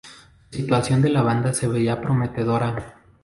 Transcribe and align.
La 0.51 0.57
situación 0.57 1.03
de 1.03 1.09
la 1.09 1.21
banda 1.21 1.53
se 1.53 1.67
veía 1.67 2.01
prometedora. 2.01 2.95